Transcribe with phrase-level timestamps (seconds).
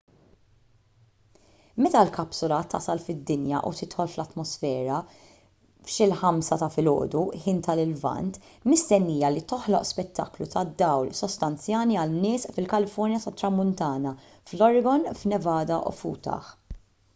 [1.85, 4.95] meta l-kapsula tasal fid-dinja u tidħol fl-atmosfera
[5.89, 8.39] f'xi l-5 ta' filgħodu ħin tal-lvant
[8.73, 14.15] mistennija li toħloq spettaklu tad-dawl sostanzjali għan-nies fil-kalifornja tat-tramuntana
[14.53, 16.51] fl-oregon fin-nevada u f'utah